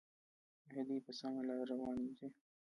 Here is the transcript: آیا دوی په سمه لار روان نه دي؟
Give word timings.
آیا 0.69 0.81
دوی 0.87 0.99
په 1.05 1.11
سمه 1.19 1.41
لار 1.47 1.65
روان 1.71 1.95
نه 2.05 2.11
دي؟ 2.17 2.27